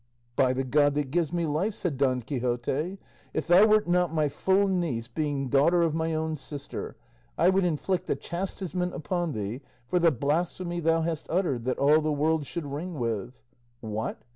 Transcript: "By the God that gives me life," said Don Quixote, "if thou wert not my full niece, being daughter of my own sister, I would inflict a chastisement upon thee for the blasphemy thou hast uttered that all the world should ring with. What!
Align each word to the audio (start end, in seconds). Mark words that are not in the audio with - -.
"By 0.35 0.53
the 0.53 0.63
God 0.63 0.95
that 0.95 1.11
gives 1.11 1.31
me 1.31 1.45
life," 1.45 1.75
said 1.75 1.95
Don 1.95 2.23
Quixote, 2.23 2.97
"if 3.35 3.45
thou 3.45 3.67
wert 3.67 3.87
not 3.87 4.11
my 4.11 4.29
full 4.29 4.67
niece, 4.67 5.07
being 5.07 5.47
daughter 5.47 5.83
of 5.83 5.93
my 5.93 6.15
own 6.15 6.37
sister, 6.37 6.95
I 7.37 7.49
would 7.49 7.63
inflict 7.63 8.09
a 8.09 8.15
chastisement 8.15 8.95
upon 8.95 9.33
thee 9.33 9.61
for 9.87 9.99
the 9.99 10.09
blasphemy 10.11 10.79
thou 10.79 11.01
hast 11.01 11.27
uttered 11.29 11.65
that 11.65 11.77
all 11.77 12.01
the 12.01 12.11
world 12.11 12.47
should 12.47 12.73
ring 12.73 12.95
with. 12.97 13.35
What! 13.79 14.23